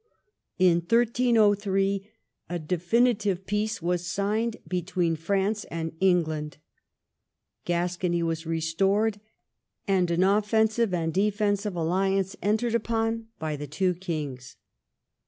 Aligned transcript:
In 0.57 0.77
1303 0.77 2.09
a 2.49 2.57
definitive 2.57 3.45
peace 3.45 3.83
was 3.83 4.03
signed 4.07 4.57
between 4.67 5.15
France 5.15 5.63
and 5.65 5.95
England; 5.99 6.57
Gascony 7.65 8.23
was 8.23 8.47
restored, 8.47 9.19
and 9.87 10.09
an 10.09 10.23
offensive 10.23 10.91
and 10.91 11.13
defensive 11.13 11.75
alliance 11.75 12.35
entered 12.41 12.73
upon 12.73 13.27
by 13.37 13.55
the 13.55 13.67
two 13.67 13.93
kings. 13.93 14.55